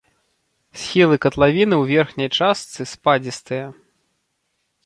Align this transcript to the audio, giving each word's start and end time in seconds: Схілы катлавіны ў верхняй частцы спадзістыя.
Схілы 0.83 1.15
катлавіны 1.25 1.75
ў 1.81 1.99
верхняй 1.99 2.29
частцы 2.39 2.81
спадзістыя. 2.93 3.65